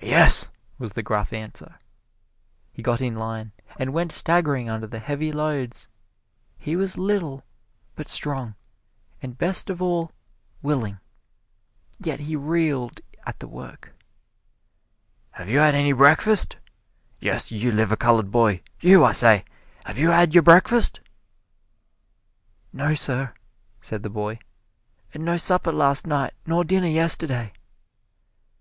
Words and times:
"Yes!" 0.00 0.48
was 0.78 0.92
the 0.92 1.02
gruff 1.02 1.32
answer. 1.32 1.78
He 2.72 2.82
got 2.82 3.00
in 3.00 3.16
line 3.16 3.50
and 3.80 3.92
went 3.92 4.12
staggering 4.12 4.70
under 4.70 4.86
the 4.86 5.00
heavy 5.00 5.32
loads. 5.32 5.88
He 6.56 6.76
was 6.76 6.96
little, 6.96 7.42
but 7.96 8.08
strong, 8.08 8.54
and 9.20 9.36
best 9.36 9.68
of 9.68 9.82
all, 9.82 10.12
willing, 10.62 11.00
yet 11.98 12.20
he 12.20 12.36
reeled 12.36 13.00
at 13.26 13.40
the 13.40 13.48
work. 13.48 13.92
"Have 15.32 15.48
you 15.48 15.58
had 15.58 15.74
any 15.74 15.92
breakfast? 15.92 16.54
Yes, 17.18 17.50
you 17.50 17.72
liver 17.72 17.96
colored 17.96 18.30
boy 18.30 18.62
you, 18.78 19.04
I 19.04 19.10
say, 19.10 19.44
have 19.84 19.98
you 19.98 20.10
had 20.10 20.32
your 20.32 20.44
breakfast?" 20.44 21.00
"No, 22.72 22.94
sir," 22.94 23.34
said 23.80 24.04
the 24.04 24.10
boy; 24.10 24.38
"and 25.12 25.24
no 25.24 25.36
supper 25.36 25.72
last 25.72 26.06
night 26.06 26.34
nor 26.46 26.62
dinner 26.62 26.86
yesterday!" 26.86 27.52